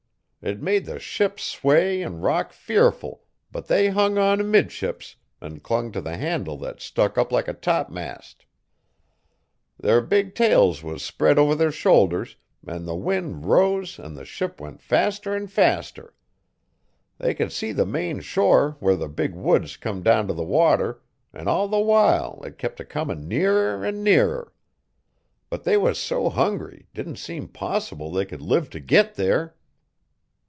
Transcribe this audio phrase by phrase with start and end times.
[0.43, 5.91] It made the ship sway an' rock fearful but they hung on 'midships, an' clung
[5.91, 8.47] t' the handle that stuck up like a top mast.
[9.79, 14.59] Their big tails was spread over their shoulders, an' the wind rose an' the ship
[14.59, 16.15] went faster 'n faster.
[17.19, 21.03] They could see the main shore where the big woods come down t' the water
[21.35, 24.51] 'n' all the while it kep' a comin' nearer 'n' nearer.
[25.51, 29.53] But they was so hungry didn't seem possible they could live to git there.